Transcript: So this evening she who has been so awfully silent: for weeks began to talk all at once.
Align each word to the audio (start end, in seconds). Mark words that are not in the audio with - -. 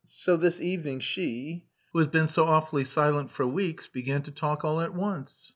So 0.09 0.35
this 0.35 0.59
evening 0.59 0.99
she 1.01 1.67
who 1.93 1.99
has 1.99 2.07
been 2.07 2.27
so 2.27 2.45
awfully 2.47 2.85
silent: 2.85 3.29
for 3.29 3.45
weeks 3.45 3.85
began 3.85 4.23
to 4.23 4.31
talk 4.31 4.65
all 4.65 4.81
at 4.81 4.95
once. 4.95 5.49